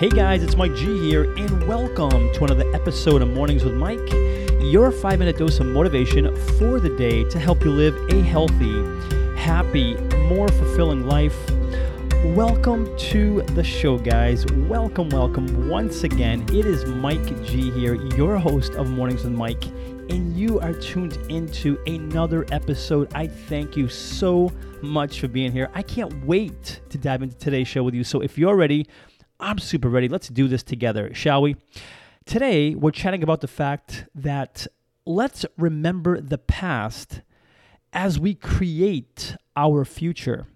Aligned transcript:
Hey 0.00 0.08
guys, 0.08 0.42
it's 0.42 0.56
Mike 0.56 0.74
G 0.74 0.98
here, 0.98 1.24
and 1.36 1.68
welcome 1.68 2.32
to 2.32 2.44
another 2.44 2.64
episode 2.74 3.20
of 3.20 3.28
Mornings 3.28 3.64
with 3.64 3.74
Mike, 3.74 4.10
your 4.62 4.90
five 4.90 5.18
minute 5.18 5.36
dose 5.36 5.60
of 5.60 5.66
motivation 5.66 6.34
for 6.56 6.80
the 6.80 6.88
day 6.96 7.22
to 7.24 7.38
help 7.38 7.62
you 7.62 7.70
live 7.70 7.94
a 8.08 8.22
healthy, 8.22 8.82
happy, 9.36 9.96
more 10.26 10.48
fulfilling 10.48 11.06
life. 11.06 11.36
Welcome 12.34 12.96
to 13.10 13.42
the 13.42 13.62
show, 13.62 13.98
guys. 13.98 14.46
Welcome, 14.46 15.10
welcome 15.10 15.68
once 15.68 16.02
again. 16.02 16.46
It 16.48 16.64
is 16.64 16.86
Mike 16.86 17.44
G 17.44 17.70
here, 17.70 17.96
your 18.16 18.38
host 18.38 18.72
of 18.76 18.88
Mornings 18.88 19.24
with 19.24 19.34
Mike, 19.34 19.66
and 19.66 20.34
you 20.34 20.60
are 20.60 20.72
tuned 20.72 21.18
into 21.28 21.78
another 21.86 22.46
episode. 22.52 23.12
I 23.14 23.26
thank 23.26 23.76
you 23.76 23.86
so 23.86 24.50
much 24.80 25.20
for 25.20 25.28
being 25.28 25.52
here. 25.52 25.68
I 25.74 25.82
can't 25.82 26.24
wait 26.24 26.80
to 26.88 26.96
dive 26.96 27.22
into 27.22 27.36
today's 27.36 27.68
show 27.68 27.82
with 27.82 27.92
you. 27.92 28.02
So 28.02 28.22
if 28.22 28.38
you're 28.38 28.56
ready, 28.56 28.86
I'm 29.40 29.58
super 29.58 29.88
ready. 29.88 30.06
Let's 30.06 30.28
do 30.28 30.48
this 30.48 30.62
together, 30.62 31.14
shall 31.14 31.40
we? 31.40 31.56
Today, 32.26 32.74
we're 32.74 32.90
chatting 32.90 33.22
about 33.22 33.40
the 33.40 33.48
fact 33.48 34.04
that 34.14 34.66
let's 35.06 35.46
remember 35.56 36.20
the 36.20 36.36
past 36.36 37.22
as 37.92 38.18
we 38.20 38.34
create 38.34 39.36
our 39.56 39.86
future. 39.86 40.46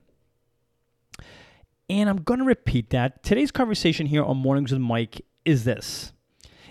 And 1.89 2.11
I'm 2.11 2.19
going 2.19 2.41
to 2.41 2.45
repeat 2.45 2.91
that. 2.91 3.23
Today's 3.23 3.51
conversation 3.51 4.07
here 4.07 4.23
on 4.23 4.37
Mornings 4.37 4.71
with 4.71 4.83
Mike 4.83 5.25
is 5.47 5.65
this 5.65 6.13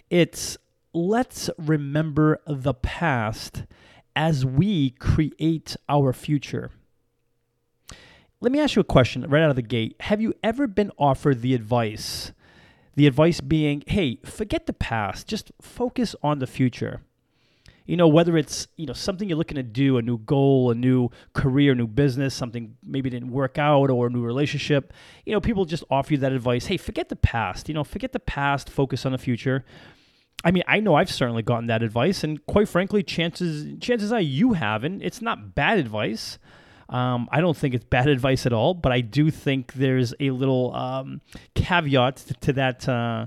it's 0.09 0.55
let's 0.93 1.49
remember 1.57 2.39
the 2.45 2.75
past 2.75 3.63
as 4.15 4.45
we 4.45 4.91
create 4.91 5.75
our 5.89 6.13
future. 6.13 6.69
Let 8.43 8.51
me 8.51 8.59
ask 8.59 8.75
you 8.75 8.81
a 8.81 8.83
question 8.83 9.25
right 9.29 9.41
out 9.41 9.51
of 9.51 9.55
the 9.55 9.61
gate. 9.61 9.95
Have 10.01 10.19
you 10.19 10.33
ever 10.43 10.67
been 10.67 10.91
offered 10.97 11.41
the 11.41 11.53
advice? 11.53 12.33
The 12.95 13.07
advice 13.07 13.39
being, 13.39 13.85
hey, 13.87 14.19
forget 14.25 14.65
the 14.65 14.73
past, 14.73 15.27
just 15.27 15.53
focus 15.61 16.13
on 16.21 16.39
the 16.39 16.45
future. 16.45 17.03
You 17.85 17.95
know, 17.95 18.09
whether 18.09 18.35
it's, 18.35 18.67
you 18.75 18.85
know, 18.85 18.91
something 18.91 19.29
you're 19.29 19.37
looking 19.37 19.55
to 19.55 19.63
do, 19.63 19.97
a 19.97 20.01
new 20.01 20.17
goal, 20.17 20.71
a 20.71 20.75
new 20.75 21.09
career, 21.31 21.73
new 21.73 21.87
business, 21.87 22.35
something 22.35 22.75
maybe 22.83 23.09
didn't 23.09 23.31
work 23.31 23.57
out 23.57 23.89
or 23.89 24.07
a 24.07 24.09
new 24.09 24.21
relationship. 24.21 24.91
You 25.25 25.31
know, 25.31 25.39
people 25.39 25.63
just 25.63 25.85
offer 25.89 26.11
you 26.11 26.19
that 26.19 26.33
advice, 26.33 26.65
hey, 26.65 26.75
forget 26.75 27.07
the 27.07 27.15
past, 27.15 27.69
you 27.69 27.73
know, 27.73 27.85
forget 27.85 28.11
the 28.11 28.19
past, 28.19 28.69
focus 28.69 29.05
on 29.05 29.13
the 29.13 29.17
future. 29.17 29.63
I 30.43 30.51
mean, 30.51 30.63
I 30.67 30.81
know 30.81 30.95
I've 30.95 31.09
certainly 31.09 31.43
gotten 31.43 31.67
that 31.67 31.81
advice, 31.81 32.25
and 32.25 32.45
quite 32.45 32.67
frankly, 32.67 33.03
chances 33.03 33.79
chances 33.79 34.11
are 34.11 34.19
you 34.19 34.51
haven't. 34.51 35.01
It's 35.01 35.21
not 35.21 35.55
bad 35.55 35.79
advice. 35.79 36.39
Um, 36.93 37.27
I 37.31 37.41
don't 37.41 37.57
think 37.57 37.73
it's 37.73 37.83
bad 37.83 38.07
advice 38.17 38.45
at 38.45 38.53
all, 38.53 38.73
but 38.73 38.91
I 38.91 39.01
do 39.01 39.31
think 39.31 39.73
there's 39.73 40.13
a 40.19 40.29
little 40.29 40.73
um, 40.75 41.21
caveat 41.55 42.17
to, 42.17 42.33
to 42.35 42.53
that 42.53 42.87
uh, 42.87 43.25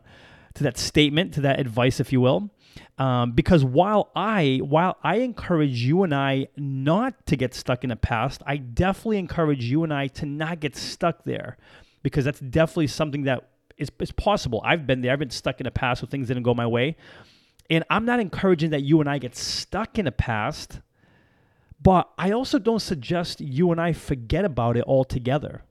to 0.55 0.63
that 0.65 0.79
statement, 0.79 1.35
to 1.35 1.43
that 1.43 1.61
advice, 1.61 2.01
if 2.01 2.13
you 2.13 2.21
will. 2.21 2.51
Um, 2.99 3.33
because 3.33 3.65
while 3.65 4.11
I 4.17 4.61
while 4.63 4.97
I 5.03 5.17
encourage 5.17 5.83
you 5.83 6.03
and 6.03 6.15
I 6.15 6.49
not 6.57 7.27
to 7.27 7.37
get 7.37 7.55
stuck 7.55 7.85
in 7.85 7.91
the 7.91 7.97
past, 7.97 8.43
I 8.47 8.57
definitely 8.57 9.19
encourage 9.19 9.65
you 9.65 9.83
and 9.83 9.93
I 9.93 10.07
to 10.09 10.27
not 10.27 10.61
get 10.61 10.77
stuck 10.77 11.25
there, 11.25 11.59
because 12.03 12.25
that's 12.25 12.41
definitely 12.41 12.87
something 12.87 13.25
that 13.25 13.49
is, 13.77 13.91
is 14.01 14.13
possible. 14.13 14.63
I've 14.65 14.87
been 14.87 15.03
there. 15.03 15.13
I've 15.13 15.19
been 15.19 15.31
stuck 15.31 15.61
in 15.61 15.65
the 15.65 15.71
past 15.71 16.03
where 16.03 16.09
things 16.09 16.29
didn't 16.29 16.45
go 16.45 16.55
my 16.55 16.67
way, 16.67 16.97
and 17.69 17.85
I'm 17.91 18.05
not 18.05 18.21
encouraging 18.21 18.71
that 18.71 18.83
you 18.83 19.01
and 19.01 19.11
I 19.11 19.19
get 19.19 19.37
stuck 19.37 19.99
in 19.99 20.05
the 20.05 20.13
past. 20.13 20.81
But 21.81 22.11
I 22.19 22.31
also 22.33 22.59
don't 22.59 22.81
suggest 22.81 23.41
you 23.41 23.71
and 23.71 23.81
I 23.81 23.93
forget 23.93 24.45
about 24.45 24.77
it 24.77 24.85
altogether. 24.87 25.63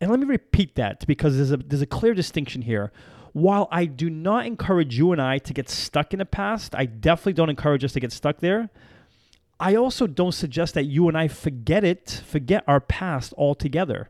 And 0.00 0.10
let 0.10 0.20
me 0.20 0.26
repeat 0.26 0.76
that 0.76 1.06
because 1.06 1.36
there's 1.36 1.52
a, 1.52 1.56
there's 1.58 1.82
a 1.82 1.86
clear 1.86 2.14
distinction 2.14 2.62
here. 2.62 2.92
While 3.32 3.68
I 3.70 3.84
do 3.84 4.10
not 4.10 4.46
encourage 4.46 4.96
you 4.96 5.12
and 5.12 5.20
I 5.20 5.38
to 5.38 5.52
get 5.52 5.68
stuck 5.68 6.12
in 6.12 6.18
the 6.18 6.24
past, 6.26 6.74
I 6.74 6.86
definitely 6.86 7.34
don't 7.34 7.50
encourage 7.50 7.84
us 7.84 7.92
to 7.92 8.00
get 8.00 8.12
stuck 8.12 8.38
there. 8.38 8.70
I 9.58 9.74
also 9.74 10.06
don't 10.06 10.32
suggest 10.32 10.74
that 10.74 10.84
you 10.84 11.06
and 11.06 11.16
I 11.16 11.28
forget 11.28 11.84
it, 11.84 12.22
forget 12.26 12.64
our 12.66 12.80
past 12.80 13.34
altogether. 13.36 14.08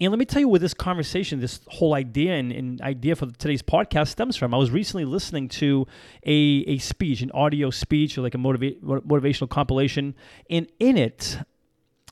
And 0.00 0.10
let 0.10 0.18
me 0.18 0.24
tell 0.24 0.40
you 0.40 0.48
where 0.48 0.58
this 0.58 0.74
conversation, 0.74 1.40
this 1.40 1.60
whole 1.68 1.94
idea 1.94 2.34
and, 2.34 2.50
and, 2.50 2.80
idea 2.80 3.14
for 3.14 3.26
today's 3.26 3.62
podcast 3.62 4.08
stems 4.08 4.36
from. 4.36 4.54
I 4.54 4.56
was 4.56 4.70
recently 4.70 5.04
listening 5.04 5.48
to 5.50 5.86
a, 6.24 6.64
a 6.66 6.78
speech, 6.78 7.20
an 7.20 7.30
audio 7.32 7.70
speech, 7.70 8.18
or 8.18 8.22
like 8.22 8.34
a 8.34 8.38
motiva- 8.38 8.80
motivational 8.80 9.48
compilation. 9.48 10.14
And 10.50 10.66
in 10.80 10.96
it, 10.96 11.38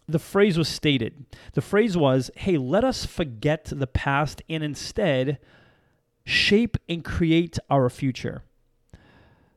the 0.06 0.18
phrase 0.18 0.58
was 0.58 0.68
stated. 0.68 1.24
The 1.54 1.62
phrase 1.62 1.96
was, 1.96 2.30
hey, 2.36 2.56
let 2.56 2.84
us 2.84 3.06
forget 3.06 3.64
the 3.64 3.86
past 3.86 4.42
and 4.48 4.62
instead 4.62 5.38
shape 6.24 6.76
and 6.88 7.04
create 7.04 7.58
our 7.68 7.88
future. 7.88 8.42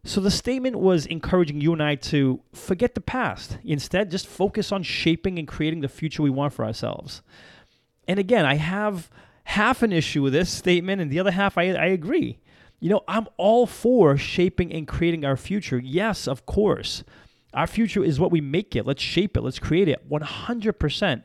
So 0.05 0.19
the 0.19 0.31
statement 0.31 0.77
was 0.77 1.05
encouraging 1.05 1.61
you 1.61 1.71
and 1.71 1.81
I 1.81 1.95
to 1.95 2.41
forget 2.51 2.93
the 2.93 3.01
past. 3.01 3.57
Instead, 3.63 4.11
just 4.11 4.27
focus 4.27 4.71
on 4.71 4.83
shaping 4.83 5.39
and 5.39 5.47
creating 5.47 5.79
the 5.79 5.87
future 5.87 6.21
we 6.21 6.29
want 6.29 6.53
for 6.53 6.65
ourselves. 6.65 7.21
And 8.07 8.19
again, 8.19 8.45
I 8.45 8.55
have 8.55 9.09
half 9.45 9.83
an 9.83 9.91
issue 9.91 10.21
with 10.21 10.33
this 10.33 10.49
statement, 10.49 11.01
and 11.01 11.11
the 11.11 11.19
other 11.19 11.31
half 11.31 11.57
I, 11.57 11.71
I 11.71 11.87
agree. 11.87 12.39
You 12.79 12.89
know, 12.89 13.03
I'm 13.07 13.27
all 13.37 13.65
for 13.65 14.17
shaping 14.17 14.73
and 14.73 14.87
creating 14.87 15.23
our 15.23 15.37
future. 15.37 15.79
Yes, 15.79 16.27
of 16.27 16.45
course. 16.45 17.03
Our 17.53 17.67
future 17.67 18.03
is 18.03 18.19
what 18.19 18.31
we 18.31 18.41
make 18.41 18.75
it. 18.75 18.85
Let's 18.85 19.01
shape 19.01 19.37
it. 19.37 19.41
Let's 19.41 19.59
create 19.59 19.87
it 19.87 20.09
100%. 20.09 21.23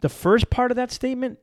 The 0.00 0.08
first 0.08 0.50
part 0.50 0.70
of 0.70 0.76
that 0.76 0.90
statement, 0.90 1.38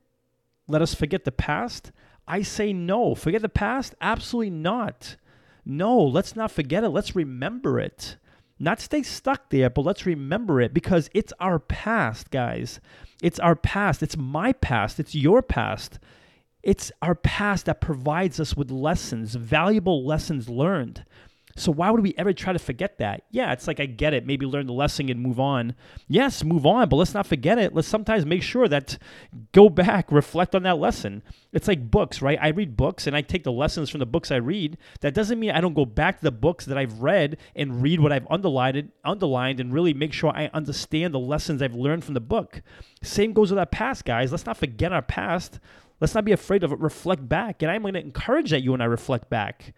let 0.66 0.82
us 0.82 0.94
forget 0.94 1.24
the 1.24 1.32
past. 1.32 1.92
I 2.26 2.42
say 2.42 2.72
no. 2.72 3.14
Forget 3.14 3.42
the 3.42 3.48
past? 3.48 3.94
Absolutely 4.00 4.50
not. 4.50 5.16
No, 5.64 5.98
let's 6.00 6.34
not 6.34 6.50
forget 6.50 6.84
it. 6.84 6.88
Let's 6.88 7.16
remember 7.16 7.78
it. 7.78 8.16
Not 8.58 8.80
stay 8.80 9.02
stuck 9.02 9.50
there, 9.50 9.68
but 9.68 9.82
let's 9.82 10.06
remember 10.06 10.60
it 10.60 10.72
because 10.72 11.10
it's 11.12 11.32
our 11.40 11.58
past, 11.58 12.30
guys. 12.30 12.80
It's 13.22 13.38
our 13.38 13.54
past. 13.54 14.02
It's 14.02 14.16
my 14.16 14.52
past. 14.52 14.98
It's 14.98 15.14
your 15.14 15.42
past. 15.42 15.98
It's 16.62 16.90
our 17.02 17.14
past 17.14 17.66
that 17.66 17.80
provides 17.80 18.40
us 18.40 18.56
with 18.56 18.70
lessons, 18.70 19.34
valuable 19.34 20.04
lessons 20.04 20.48
learned. 20.48 21.04
So 21.58 21.72
why 21.72 21.90
would 21.90 22.02
we 22.02 22.14
ever 22.18 22.34
try 22.34 22.52
to 22.52 22.58
forget 22.58 22.98
that? 22.98 23.22
Yeah, 23.30 23.52
it's 23.52 23.66
like 23.66 23.80
I 23.80 23.86
get 23.86 24.12
it. 24.12 24.26
Maybe 24.26 24.44
learn 24.44 24.66
the 24.66 24.74
lesson 24.74 25.08
and 25.08 25.20
move 25.20 25.40
on. 25.40 25.74
Yes, 26.06 26.44
move 26.44 26.66
on, 26.66 26.90
but 26.90 26.96
let's 26.96 27.14
not 27.14 27.26
forget 27.26 27.58
it. 27.58 27.74
Let's 27.74 27.88
sometimes 27.88 28.26
make 28.26 28.42
sure 28.42 28.68
that 28.68 28.98
go 29.52 29.70
back, 29.70 30.12
reflect 30.12 30.54
on 30.54 30.64
that 30.64 30.78
lesson. 30.78 31.22
It's 31.54 31.66
like 31.66 31.90
books, 31.90 32.20
right? 32.20 32.38
I 32.40 32.48
read 32.48 32.76
books 32.76 33.06
and 33.06 33.16
I 33.16 33.22
take 33.22 33.42
the 33.42 33.52
lessons 33.52 33.88
from 33.88 34.00
the 34.00 34.06
books 34.06 34.30
I 34.30 34.36
read. 34.36 34.76
That 35.00 35.14
doesn't 35.14 35.40
mean 35.40 35.50
I 35.50 35.62
don't 35.62 35.72
go 35.72 35.86
back 35.86 36.18
to 36.18 36.24
the 36.24 36.30
books 36.30 36.66
that 36.66 36.76
I've 36.76 37.00
read 37.00 37.38
and 37.54 37.82
read 37.82 38.00
what 38.00 38.12
I've 38.12 38.26
underlined, 38.30 38.92
underlined 39.02 39.58
and 39.58 39.72
really 39.72 39.94
make 39.94 40.12
sure 40.12 40.30
I 40.30 40.50
understand 40.52 41.14
the 41.14 41.18
lessons 41.18 41.62
I've 41.62 41.74
learned 41.74 42.04
from 42.04 42.14
the 42.14 42.20
book. 42.20 42.60
Same 43.02 43.32
goes 43.32 43.50
with 43.50 43.58
our 43.58 43.64
past, 43.64 44.04
guys. 44.04 44.30
Let's 44.30 44.44
not 44.44 44.58
forget 44.58 44.92
our 44.92 45.00
past. 45.00 45.58
Let's 46.00 46.14
not 46.14 46.26
be 46.26 46.32
afraid 46.32 46.64
of 46.64 46.72
it. 46.72 46.78
Reflect 46.80 47.26
back. 47.26 47.62
And 47.62 47.70
I'm 47.70 47.80
going 47.80 47.94
to 47.94 48.00
encourage 48.00 48.50
that 48.50 48.62
you 48.62 48.74
and 48.74 48.82
I 48.82 48.86
reflect 48.86 49.30
back 49.30 49.72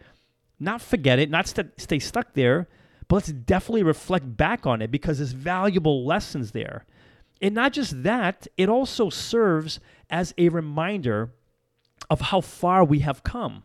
not 0.61 0.83
forget 0.83 1.19
it, 1.19 1.31
not 1.31 1.47
st- 1.47 1.81
stay 1.81 1.99
stuck 1.99 2.35
there, 2.35 2.69
but 3.09 3.17
let's 3.17 3.29
definitely 3.33 3.83
reflect 3.83 4.37
back 4.37 4.67
on 4.67 4.83
it 4.83 4.91
because 4.91 5.19
there's 5.19 5.33
valuable 5.33 6.05
lessons 6.05 6.53
there. 6.53 6.85
And 7.41 7.55
not 7.55 7.73
just 7.73 8.03
that, 8.03 8.47
it 8.57 8.69
also 8.69 9.11
serves 9.11 9.81
as 10.11 10.35
a 10.37 10.49
reminder 10.49 11.31
of 12.11 12.21
how 12.21 12.41
far 12.41 12.85
we 12.85 13.01
have 13.01 13.23
come. 13.23 13.63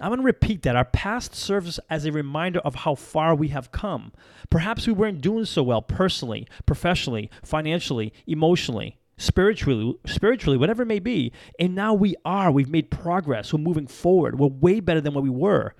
I'm 0.00 0.10
going 0.10 0.20
to 0.20 0.24
repeat 0.24 0.62
that. 0.62 0.76
Our 0.76 0.84
past 0.84 1.34
serves 1.34 1.78
as 1.88 2.04
a 2.04 2.12
reminder 2.12 2.58
of 2.60 2.74
how 2.74 2.94
far 2.94 3.34
we 3.34 3.48
have 3.48 3.70
come. 3.70 4.12
Perhaps 4.50 4.86
we 4.86 4.92
weren't 4.92 5.20
doing 5.20 5.44
so 5.44 5.62
well 5.62 5.82
personally, 5.82 6.46
professionally, 6.66 7.30
financially, 7.42 8.12
emotionally, 8.26 8.98
spiritually, 9.16 9.96
spiritually, 10.04 10.58
whatever 10.58 10.82
it 10.82 10.86
may 10.86 10.98
be. 10.98 11.32
And 11.60 11.74
now 11.74 11.94
we 11.94 12.16
are. 12.24 12.50
We've 12.50 12.68
made 12.68 12.90
progress. 12.90 13.52
We're 13.52 13.60
moving 13.60 13.86
forward. 13.86 14.38
We're 14.38 14.48
way 14.48 14.80
better 14.80 15.00
than 15.00 15.14
what 15.14 15.24
we 15.24 15.30
were. 15.30 15.74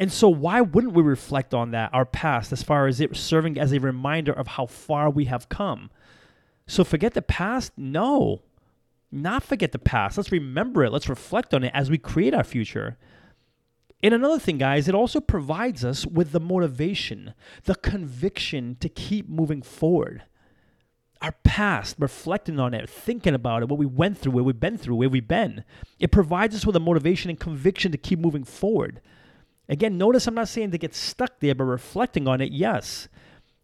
And 0.00 0.10
so, 0.10 0.30
why 0.30 0.62
wouldn't 0.62 0.94
we 0.94 1.02
reflect 1.02 1.52
on 1.52 1.72
that, 1.72 1.90
our 1.92 2.06
past, 2.06 2.52
as 2.52 2.62
far 2.62 2.86
as 2.86 3.02
it 3.02 3.14
serving 3.14 3.58
as 3.58 3.70
a 3.70 3.78
reminder 3.78 4.32
of 4.32 4.46
how 4.46 4.64
far 4.64 5.10
we 5.10 5.26
have 5.26 5.50
come? 5.50 5.90
So, 6.66 6.84
forget 6.84 7.12
the 7.12 7.20
past? 7.20 7.72
No, 7.76 8.40
not 9.12 9.42
forget 9.42 9.72
the 9.72 9.78
past. 9.78 10.16
Let's 10.16 10.32
remember 10.32 10.84
it. 10.84 10.90
Let's 10.90 11.10
reflect 11.10 11.52
on 11.52 11.64
it 11.64 11.72
as 11.74 11.90
we 11.90 11.98
create 11.98 12.32
our 12.32 12.44
future. 12.44 12.96
And 14.02 14.14
another 14.14 14.38
thing, 14.38 14.56
guys, 14.56 14.88
it 14.88 14.94
also 14.94 15.20
provides 15.20 15.84
us 15.84 16.06
with 16.06 16.32
the 16.32 16.40
motivation, 16.40 17.34
the 17.64 17.74
conviction 17.74 18.78
to 18.80 18.88
keep 18.88 19.28
moving 19.28 19.60
forward. 19.60 20.22
Our 21.20 21.34
past, 21.44 21.96
reflecting 21.98 22.58
on 22.58 22.72
it, 22.72 22.88
thinking 22.88 23.34
about 23.34 23.62
it, 23.62 23.68
what 23.68 23.78
we 23.78 23.84
went 23.84 24.16
through, 24.16 24.32
where 24.32 24.44
we've 24.44 24.58
been 24.58 24.78
through, 24.78 24.96
where 24.96 25.10
we've 25.10 25.28
been, 25.28 25.64
it 25.98 26.10
provides 26.10 26.56
us 26.56 26.64
with 26.64 26.76
a 26.76 26.80
motivation 26.80 27.28
and 27.28 27.38
conviction 27.38 27.92
to 27.92 27.98
keep 27.98 28.18
moving 28.18 28.44
forward. 28.44 29.02
Again, 29.70 29.96
notice 29.96 30.26
I'm 30.26 30.34
not 30.34 30.48
saying 30.48 30.72
to 30.72 30.78
get 30.78 30.96
stuck 30.96 31.38
there, 31.38 31.54
but 31.54 31.64
reflecting 31.64 32.26
on 32.26 32.40
it, 32.40 32.50
yes. 32.50 33.08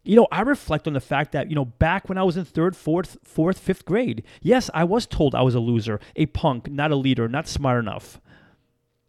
You 0.05 0.15
know, 0.15 0.29
I 0.31 0.43
reflect 0.43 0.87
on 0.87 0.93
the 0.93 1.01
fact 1.01 1.33
that, 1.33 1.51
you 1.51 1.57
know, 1.57 1.65
back 1.65 2.09
when 2.09 2.17
I 2.17 2.23
was 2.23 2.37
in 2.37 2.45
third, 2.45 2.77
fourth, 2.77 3.19
fourth, 3.25 3.59
fifth 3.59 3.85
grade, 3.85 4.23
yes, 4.41 4.71
I 4.73 4.85
was 4.85 5.05
told 5.05 5.35
I 5.35 5.43
was 5.43 5.57
a 5.57 5.61
loser, 5.61 5.99
a 6.15 6.27
punk, 6.27 6.71
not 6.71 6.93
a 6.93 6.97
leader, 6.97 7.29
not 7.29 7.49
smart 7.49 7.81
enough. 7.81 8.21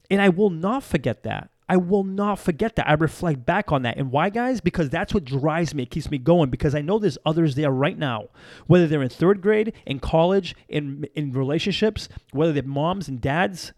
And 0.09 0.19
I 0.19 0.29
will 0.29 0.49
not 0.49 0.83
forget 0.83 1.21
that. 1.21 1.51
I 1.69 1.77
will 1.77 2.03
not 2.03 2.39
forget 2.39 2.75
that. 2.77 2.89
I 2.89 2.93
reflect 2.93 3.45
back 3.45 3.71
on 3.71 3.83
that. 3.83 3.97
And 3.97 4.11
why, 4.11 4.31
guys? 4.31 4.59
Because 4.59 4.89
that's 4.89 5.13
what 5.13 5.23
drives 5.23 5.75
me. 5.75 5.83
It 5.83 5.91
keeps 5.91 6.09
me 6.09 6.17
going 6.17 6.49
because 6.49 6.73
I 6.73 6.81
know 6.81 6.97
there's 6.97 7.19
others 7.27 7.53
there 7.53 7.69
right 7.69 7.97
now, 7.97 8.29
whether 8.65 8.87
they're 8.87 9.03
in 9.03 9.09
third 9.09 9.41
grade, 9.41 9.73
in 9.85 9.99
college, 9.99 10.55
in, 10.67 11.05
in 11.13 11.31
relationships, 11.31 12.09
whether 12.31 12.53
they're 12.53 12.63
moms 12.63 13.07
and 13.07 13.21
dads. 13.21 13.73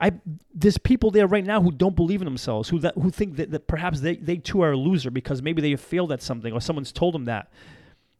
I 0.00 0.12
there's 0.54 0.78
people 0.78 1.10
there 1.10 1.26
right 1.26 1.44
now 1.44 1.60
who 1.60 1.70
don't 1.70 1.94
believe 1.94 2.22
in 2.22 2.24
themselves, 2.24 2.68
who 2.68 2.78
that, 2.80 2.94
who 2.94 3.10
think 3.10 3.36
that, 3.36 3.50
that 3.50 3.66
perhaps 3.66 4.00
they, 4.00 4.16
they 4.16 4.36
too 4.36 4.62
are 4.62 4.72
a 4.72 4.76
loser 4.76 5.10
because 5.10 5.42
maybe 5.42 5.60
they 5.60 5.70
have 5.70 5.80
failed 5.80 6.10
at 6.12 6.22
something 6.22 6.52
or 6.52 6.60
someone's 6.60 6.92
told 6.92 7.14
them 7.14 7.26
that. 7.26 7.50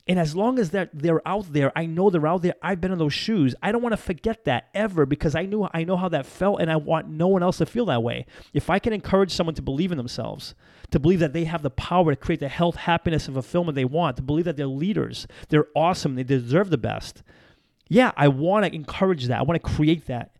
And 0.07 0.19
as 0.19 0.35
long 0.35 0.59
as 0.59 0.71
that 0.71 0.91
they're 0.93 1.27
out 1.27 1.53
there, 1.53 1.71
I 1.77 1.87
know 1.87 2.11
they're 2.11 2.27
out 2.27 2.43
there. 2.43 2.55
I've 2.63 2.81
been 2.81 2.91
in 2.91 2.99
those 2.99 3.15
shoes. 3.15 3.55
I 3.63 3.71
don't 3.71 3.83
want 3.83 3.93
to 3.93 3.97
forget 3.97 4.45
that 4.45 4.69
ever 4.75 5.07
because 5.07 5.35
I 5.35 5.47
knew 5.47 5.69
I 5.73 5.85
know 5.85 5.97
how 5.97 6.09
that 6.09 6.27
felt, 6.27 6.61
and 6.61 6.71
I 6.71 6.77
want 6.77 7.09
no 7.09 7.29
one 7.29 7.43
else 7.43 7.59
to 7.59 7.67
feel 7.67 7.87
that 7.87 8.03
way. 8.03 8.27
If 8.53 8.71
I 8.71 8.79
can 8.79 8.93
encourage 8.93 9.33
someone 9.33 9.55
to 9.55 9.63
believe 9.63 9.93
in 9.93 9.99
themselves, 9.99 10.55
to 10.91 10.99
believe 10.99 11.21
that 11.21 11.33
they 11.33 11.45
have 11.45 11.63
the 11.63 11.71
power 11.71 12.13
to 12.13 12.17
create 12.17 12.41
the 12.41 12.49
health, 12.49 12.75
happiness, 12.77 13.27
and 13.27 13.35
fulfillment 13.35 13.77
they 13.77 13.85
want, 13.85 14.17
to 14.17 14.23
believe 14.23 14.47
that 14.47 14.57
they're 14.57 14.67
leaders, 14.67 15.29
they're 15.49 15.69
awesome, 15.77 16.17
they 16.17 16.25
deserve 16.25 16.71
the 16.71 16.79
best. 16.79 17.23
Yeah, 17.89 18.11
I 18.17 18.29
want 18.29 18.65
to 18.67 18.75
encourage 18.75 19.27
that. 19.27 19.39
I 19.39 19.43
want 19.43 19.63
to 19.63 19.69
create 19.71 20.07
that 20.07 20.33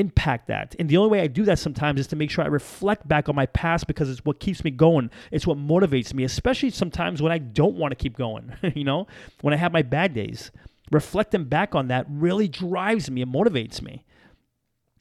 impact 0.00 0.48
that. 0.48 0.74
And 0.78 0.88
the 0.88 0.96
only 0.96 1.10
way 1.10 1.20
I 1.20 1.26
do 1.26 1.44
that 1.44 1.58
sometimes 1.58 2.00
is 2.00 2.06
to 2.08 2.16
make 2.16 2.30
sure 2.30 2.42
I 2.42 2.48
reflect 2.48 3.06
back 3.06 3.28
on 3.28 3.36
my 3.36 3.46
past 3.46 3.86
because 3.86 4.10
it's 4.10 4.24
what 4.24 4.40
keeps 4.40 4.64
me 4.64 4.70
going. 4.70 5.10
It's 5.30 5.46
what 5.46 5.58
motivates 5.58 6.14
me, 6.14 6.24
especially 6.24 6.70
sometimes 6.70 7.22
when 7.22 7.30
I 7.30 7.38
don't 7.38 7.76
want 7.76 7.92
to 7.92 7.96
keep 7.96 8.16
going, 8.16 8.52
you 8.74 8.84
know, 8.84 9.06
when 9.42 9.54
I 9.54 9.58
have 9.58 9.72
my 9.72 9.82
bad 9.82 10.14
days. 10.14 10.50
Reflecting 10.90 11.44
back 11.44 11.76
on 11.76 11.86
that 11.88 12.06
really 12.08 12.48
drives 12.48 13.10
me 13.10 13.22
and 13.22 13.32
motivates 13.32 13.80
me. 13.80 14.04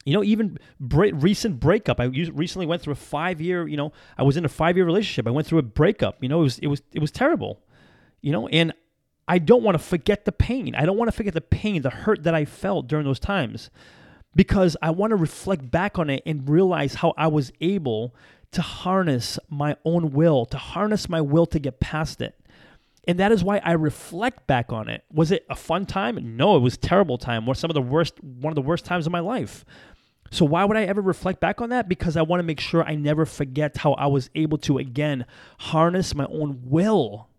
You 0.05 0.13
know, 0.13 0.23
even 0.23 0.59
recent 0.79 1.59
breakup. 1.59 1.99
I 1.99 2.05
recently 2.05 2.65
went 2.67 2.81
through 2.81 2.93
a 2.93 2.95
five 2.95 3.41
year. 3.41 3.67
You 3.67 3.77
know, 3.77 3.91
I 4.17 4.23
was 4.23 4.37
in 4.37 4.45
a 4.45 4.49
five 4.49 4.77
year 4.77 4.85
relationship. 4.85 5.27
I 5.27 5.31
went 5.31 5.47
through 5.47 5.59
a 5.59 5.63
breakup. 5.63 6.21
You 6.21 6.29
know, 6.29 6.41
it 6.41 6.43
was 6.43 6.59
it 6.59 6.67
was 6.67 6.81
it 6.93 6.99
was 6.99 7.11
terrible. 7.11 7.61
You 8.21 8.31
know, 8.31 8.47
and 8.47 8.73
I 9.27 9.39
don't 9.39 9.63
want 9.63 9.75
to 9.75 9.83
forget 9.83 10.25
the 10.25 10.31
pain. 10.31 10.75
I 10.75 10.85
don't 10.85 10.97
want 10.97 11.09
to 11.09 11.15
forget 11.15 11.33
the 11.33 11.41
pain, 11.41 11.81
the 11.81 11.89
hurt 11.89 12.23
that 12.23 12.35
I 12.35 12.45
felt 12.45 12.87
during 12.87 13.05
those 13.05 13.19
times 13.19 13.69
because 14.35 14.77
I 14.81 14.91
want 14.91 15.11
to 15.11 15.15
reflect 15.15 15.69
back 15.69 15.99
on 15.99 16.09
it 16.09 16.23
and 16.25 16.47
realize 16.47 16.95
how 16.95 17.13
I 17.17 17.27
was 17.27 17.51
able 17.61 18.15
to 18.51 18.61
harness 18.61 19.37
my 19.49 19.75
own 19.85 20.11
will, 20.11 20.45
to 20.47 20.57
harness 20.57 21.09
my 21.09 21.21
will 21.21 21.45
to 21.47 21.59
get 21.59 21.79
past 21.79 22.21
it. 22.21 22.35
And 23.07 23.19
that 23.19 23.31
is 23.31 23.43
why 23.43 23.59
I 23.63 23.71
reflect 23.71 24.45
back 24.45 24.71
on 24.71 24.87
it. 24.89 25.03
Was 25.11 25.31
it 25.31 25.45
a 25.49 25.55
fun 25.55 25.85
time? 25.85 26.37
No, 26.37 26.55
it 26.55 26.59
was 26.59 26.77
terrible 26.77 27.17
time. 27.17 27.47
Or 27.47 27.55
some 27.55 27.69
of 27.69 27.73
the 27.73 27.81
worst, 27.81 28.21
one 28.23 28.51
of 28.51 28.55
the 28.55 28.61
worst 28.61 28.85
times 28.85 29.05
of 29.05 29.11
my 29.11 29.19
life. 29.19 29.65
So 30.31 30.45
why 30.45 30.63
would 30.63 30.77
I 30.77 30.83
ever 30.83 31.01
reflect 31.01 31.39
back 31.39 31.59
on 31.59 31.69
that? 31.69 31.89
Because 31.89 32.15
I 32.15 32.21
want 32.21 32.39
to 32.39 32.43
make 32.43 32.59
sure 32.59 32.83
I 32.83 32.95
never 32.95 33.25
forget 33.25 33.77
how 33.77 33.93
I 33.93 34.05
was 34.07 34.29
able 34.35 34.59
to 34.59 34.77
again 34.77 35.25
harness 35.59 36.13
my 36.13 36.25
own 36.25 36.61
will 36.65 37.29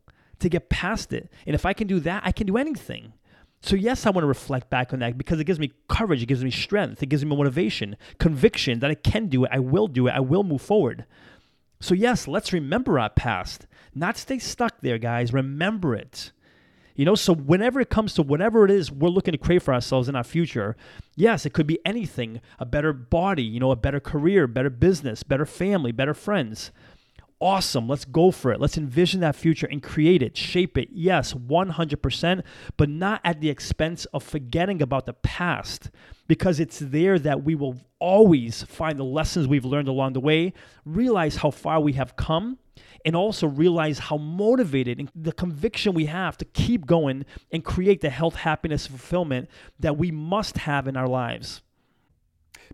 to 0.40 0.48
get 0.48 0.70
past 0.70 1.12
it. 1.12 1.30
And 1.46 1.54
if 1.54 1.64
I 1.64 1.72
can 1.72 1.86
do 1.86 2.00
that, 2.00 2.22
I 2.24 2.32
can 2.32 2.46
do 2.46 2.56
anything. 2.56 3.12
So, 3.62 3.76
yes, 3.76 4.06
I 4.06 4.10
want 4.10 4.22
to 4.22 4.28
reflect 4.28 4.70
back 4.70 4.92
on 4.92 5.00
that 5.00 5.18
because 5.18 5.38
it 5.38 5.44
gives 5.44 5.58
me 5.58 5.72
courage, 5.88 6.22
it 6.22 6.26
gives 6.26 6.42
me 6.42 6.50
strength, 6.50 7.02
it 7.02 7.10
gives 7.10 7.24
me 7.24 7.36
motivation, 7.36 7.96
conviction 8.18 8.80
that 8.80 8.90
I 8.90 8.94
can 8.94 9.26
do 9.26 9.44
it, 9.44 9.50
I 9.52 9.58
will 9.58 9.86
do 9.86 10.06
it, 10.06 10.12
I 10.12 10.20
will 10.20 10.44
move 10.44 10.62
forward. 10.62 11.04
So, 11.78 11.94
yes, 11.94 12.26
let's 12.26 12.52
remember 12.52 12.98
our 12.98 13.10
past, 13.10 13.66
not 13.94 14.16
stay 14.16 14.38
stuck 14.38 14.80
there, 14.80 14.98
guys. 14.98 15.32
Remember 15.32 15.94
it. 15.94 16.32
You 16.94 17.04
know, 17.06 17.14
so 17.14 17.34
whenever 17.34 17.80
it 17.80 17.88
comes 17.88 18.12
to 18.14 18.22
whatever 18.22 18.64
it 18.64 18.70
is 18.70 18.92
we're 18.92 19.08
looking 19.08 19.32
to 19.32 19.38
create 19.38 19.62
for 19.62 19.72
ourselves 19.72 20.08
in 20.08 20.16
our 20.16 20.24
future, 20.24 20.76
yes, 21.16 21.46
it 21.46 21.54
could 21.54 21.66
be 21.66 21.78
anything 21.84 22.40
a 22.58 22.66
better 22.66 22.92
body, 22.92 23.42
you 23.42 23.58
know, 23.58 23.70
a 23.70 23.76
better 23.76 24.00
career, 24.00 24.46
better 24.46 24.68
business, 24.68 25.22
better 25.22 25.46
family, 25.46 25.92
better 25.92 26.12
friends 26.12 26.70
awesome. 27.40 27.88
Let's 27.88 28.04
go 28.04 28.30
for 28.30 28.52
it. 28.52 28.60
Let's 28.60 28.76
envision 28.76 29.20
that 29.20 29.34
future 29.34 29.66
and 29.66 29.82
create 29.82 30.22
it, 30.22 30.36
shape 30.36 30.76
it. 30.76 30.88
Yes, 30.92 31.32
100%, 31.32 32.42
but 32.76 32.88
not 32.88 33.20
at 33.24 33.40
the 33.40 33.48
expense 33.48 34.04
of 34.06 34.22
forgetting 34.22 34.82
about 34.82 35.06
the 35.06 35.14
past 35.14 35.90
because 36.28 36.60
it's 36.60 36.78
there 36.78 37.18
that 37.18 37.42
we 37.42 37.54
will 37.54 37.76
always 37.98 38.62
find 38.64 38.98
the 38.98 39.04
lessons 39.04 39.48
we've 39.48 39.64
learned 39.64 39.88
along 39.88 40.12
the 40.12 40.20
way, 40.20 40.52
realize 40.84 41.36
how 41.36 41.50
far 41.50 41.80
we 41.80 41.94
have 41.94 42.16
come, 42.16 42.58
and 43.04 43.16
also 43.16 43.46
realize 43.46 43.98
how 43.98 44.16
motivated 44.16 44.98
and 44.98 45.10
the 45.14 45.32
conviction 45.32 45.94
we 45.94 46.06
have 46.06 46.36
to 46.36 46.44
keep 46.44 46.86
going 46.86 47.24
and 47.50 47.64
create 47.64 48.00
the 48.00 48.10
health, 48.10 48.36
happiness, 48.36 48.86
fulfillment 48.86 49.48
that 49.78 49.96
we 49.96 50.10
must 50.10 50.58
have 50.58 50.86
in 50.86 50.96
our 50.96 51.08
lives. 51.08 51.62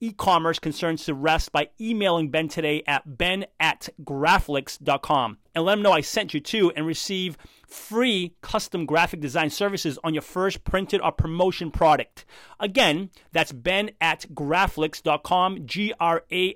e-commerce 0.00 0.58
concerns 0.58 1.04
to 1.04 1.14
rest 1.14 1.52
by 1.52 1.68
emailing 1.80 2.30
Ben 2.30 2.48
today 2.48 2.82
at 2.86 3.16
ben 3.18 3.46
at 3.58 3.88
graflix.com 4.02 5.38
and 5.54 5.64
let 5.64 5.78
him 5.78 5.82
know 5.82 5.92
I 5.92 6.00
sent 6.02 6.34
you 6.34 6.40
to 6.40 6.70
and 6.76 6.86
receive 6.86 7.38
free 7.66 8.34
custom 8.42 8.86
graphic 8.86 9.20
design 9.20 9.50
services 9.50 9.98
on 10.04 10.14
your 10.14 10.22
first 10.22 10.64
printed 10.64 11.00
or 11.00 11.12
promotion 11.12 11.70
product. 11.70 12.24
Again, 12.60 13.10
that's 13.32 13.52
ben 13.52 13.90
at 14.00 14.26
graflix.com, 14.34 15.66
G-R-A-F-L-I-X, 15.66 16.50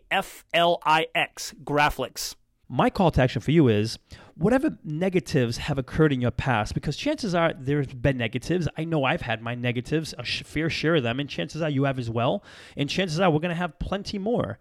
Graflix. 1.64 2.35
My 2.72 2.88
call 2.88 3.10
to 3.10 3.20
action 3.20 3.42
for 3.42 3.50
you 3.50 3.66
is 3.66 3.98
whatever 4.36 4.78
negatives 4.84 5.56
have 5.56 5.76
occurred 5.76 6.12
in 6.12 6.20
your 6.20 6.30
past, 6.30 6.72
because 6.72 6.96
chances 6.96 7.34
are 7.34 7.52
there's 7.52 7.88
been 7.88 8.16
negatives. 8.16 8.68
I 8.78 8.84
know 8.84 9.02
I've 9.02 9.22
had 9.22 9.42
my 9.42 9.56
negatives, 9.56 10.14
a 10.16 10.24
fair 10.24 10.70
share 10.70 10.94
of 10.94 11.02
them, 11.02 11.18
and 11.18 11.28
chances 11.28 11.62
are 11.62 11.68
you 11.68 11.82
have 11.82 11.98
as 11.98 12.08
well. 12.08 12.44
And 12.76 12.88
chances 12.88 13.18
are 13.18 13.28
we're 13.28 13.40
going 13.40 13.48
to 13.48 13.56
have 13.56 13.80
plenty 13.80 14.18
more. 14.18 14.60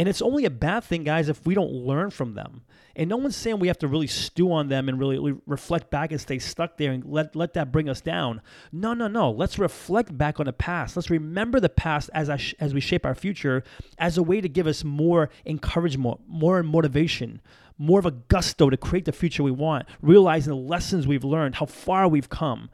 And 0.00 0.08
it's 0.08 0.22
only 0.22 0.46
a 0.46 0.50
bad 0.50 0.84
thing, 0.84 1.04
guys, 1.04 1.28
if 1.28 1.44
we 1.44 1.54
don't 1.54 1.72
learn 1.72 2.08
from 2.08 2.32
them. 2.32 2.62
And 2.96 3.10
no 3.10 3.18
one's 3.18 3.36
saying 3.36 3.58
we 3.58 3.68
have 3.68 3.80
to 3.80 3.86
really 3.86 4.06
stew 4.06 4.50
on 4.50 4.70
them 4.70 4.88
and 4.88 4.98
really 4.98 5.36
reflect 5.46 5.90
back 5.90 6.10
and 6.10 6.18
stay 6.18 6.38
stuck 6.38 6.78
there 6.78 6.92
and 6.92 7.04
let, 7.04 7.36
let 7.36 7.52
that 7.52 7.70
bring 7.70 7.86
us 7.86 8.00
down. 8.00 8.40
No, 8.72 8.94
no, 8.94 9.08
no. 9.08 9.30
Let's 9.30 9.58
reflect 9.58 10.16
back 10.16 10.40
on 10.40 10.46
the 10.46 10.54
past. 10.54 10.96
Let's 10.96 11.10
remember 11.10 11.60
the 11.60 11.68
past 11.68 12.08
as, 12.14 12.30
I 12.30 12.40
as 12.60 12.72
we 12.72 12.80
shape 12.80 13.04
our 13.04 13.14
future 13.14 13.62
as 13.98 14.16
a 14.16 14.22
way 14.22 14.40
to 14.40 14.48
give 14.48 14.66
us 14.66 14.84
more 14.84 15.28
encouragement, 15.44 16.20
more 16.26 16.62
motivation, 16.62 17.42
more 17.76 17.98
of 17.98 18.06
a 18.06 18.10
gusto 18.12 18.70
to 18.70 18.78
create 18.78 19.04
the 19.04 19.12
future 19.12 19.42
we 19.42 19.50
want, 19.50 19.86
realizing 20.00 20.50
the 20.50 20.58
lessons 20.58 21.06
we've 21.06 21.24
learned, 21.24 21.56
how 21.56 21.66
far 21.66 22.08
we've 22.08 22.30
come, 22.30 22.70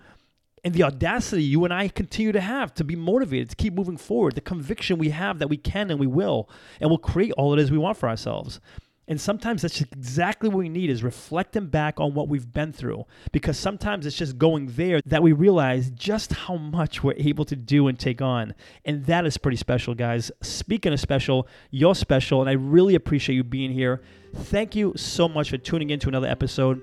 and 0.66 0.74
the 0.74 0.82
audacity 0.82 1.44
you 1.44 1.64
and 1.64 1.72
I 1.72 1.86
continue 1.86 2.32
to 2.32 2.40
have 2.40 2.74
to 2.74 2.82
be 2.82 2.96
motivated 2.96 3.50
to 3.50 3.54
keep 3.54 3.72
moving 3.72 3.96
forward, 3.96 4.34
the 4.34 4.40
conviction 4.40 4.98
we 4.98 5.10
have 5.10 5.38
that 5.38 5.48
we 5.48 5.56
can 5.56 5.92
and 5.92 6.00
we 6.00 6.08
will, 6.08 6.50
and 6.80 6.90
we'll 6.90 6.98
create 6.98 7.30
all 7.38 7.52
it 7.52 7.60
is 7.60 7.70
we 7.70 7.78
want 7.78 7.96
for 7.96 8.08
ourselves. 8.08 8.58
And 9.06 9.20
sometimes 9.20 9.62
that's 9.62 9.80
exactly 9.80 10.48
what 10.48 10.58
we 10.58 10.68
need 10.68 10.90
is 10.90 11.04
reflecting 11.04 11.68
back 11.68 12.00
on 12.00 12.14
what 12.14 12.26
we've 12.28 12.52
been 12.52 12.72
through. 12.72 13.04
Because 13.30 13.56
sometimes 13.56 14.06
it's 14.06 14.16
just 14.16 14.38
going 14.38 14.66
there 14.66 15.00
that 15.06 15.22
we 15.22 15.30
realize 15.30 15.90
just 15.90 16.32
how 16.32 16.56
much 16.56 17.04
we're 17.04 17.14
able 17.16 17.44
to 17.44 17.54
do 17.54 17.86
and 17.86 17.96
take 17.96 18.20
on. 18.20 18.52
And 18.84 19.06
that 19.06 19.24
is 19.24 19.38
pretty 19.38 19.58
special, 19.58 19.94
guys. 19.94 20.32
Speaking 20.42 20.92
of 20.92 20.98
special, 20.98 21.46
you're 21.70 21.94
special, 21.94 22.40
and 22.40 22.50
I 22.50 22.54
really 22.54 22.96
appreciate 22.96 23.36
you 23.36 23.44
being 23.44 23.70
here. 23.70 24.02
Thank 24.34 24.74
you 24.74 24.94
so 24.96 25.28
much 25.28 25.50
for 25.50 25.58
tuning 25.58 25.90
in 25.90 26.00
to 26.00 26.08
another 26.08 26.26
episode. 26.26 26.82